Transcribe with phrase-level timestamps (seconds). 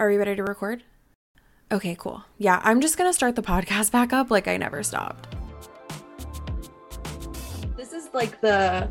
[0.00, 0.82] Are we ready to record?
[1.70, 2.24] Okay, cool.
[2.38, 5.36] Yeah, I'm just gonna start the podcast back up like I never stopped.
[7.76, 8.88] This is like the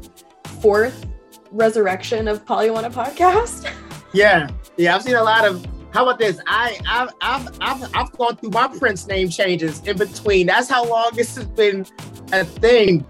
[0.61, 1.07] fourth
[1.51, 3.69] resurrection of Polywana podcast.
[4.11, 5.63] Yeah, yeah, I've seen a lot of.
[5.91, 6.39] How about this?
[6.47, 10.47] I, I've, I've, I've, I've gone through my Prince name changes in between.
[10.47, 11.85] That's how long this has been
[12.33, 13.05] a thing.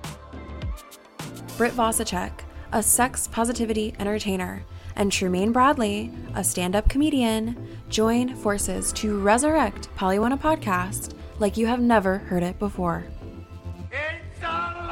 [1.55, 2.33] Britt Vosacek,
[2.73, 9.89] a sex positivity entertainer, and Tremaine Bradley, a stand up comedian, join forces to resurrect
[9.95, 13.05] Polywana podcast like you have never heard it before.
[13.91, 14.89] It's alive!